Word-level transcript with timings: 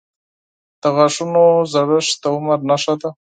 •د 0.81 0.83
غاښونو 0.95 1.45
زړښت 1.71 2.15
د 2.21 2.23
عمر 2.35 2.59
نښه 2.69 2.95
ده. 3.01 3.09